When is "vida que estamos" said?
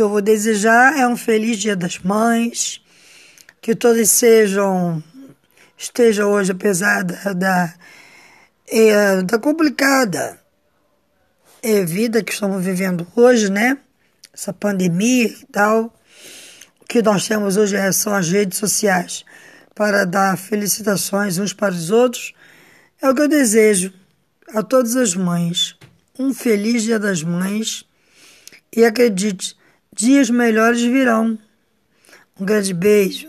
11.84-12.64